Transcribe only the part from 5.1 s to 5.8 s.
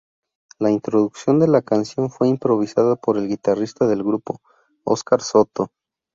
Soto.